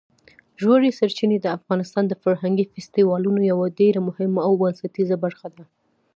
ژورې 0.61 0.89
سرچینې 0.99 1.37
د 1.41 1.47
افغانستان 1.57 2.03
د 2.07 2.13
فرهنګي 2.23 2.65
فستیوالونو 2.73 3.39
یوه 3.51 3.65
ډېره 3.79 3.99
مهمه 4.07 4.41
او 4.47 4.53
بنسټیزه 4.61 5.15
برخه 5.23 5.47
ده. 5.55 5.63